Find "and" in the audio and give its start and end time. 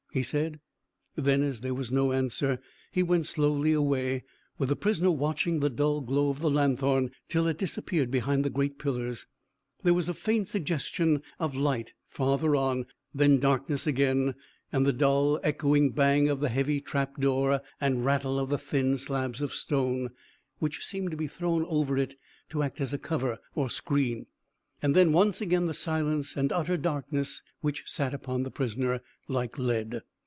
17.79-18.03, 24.83-24.95, 26.35-26.51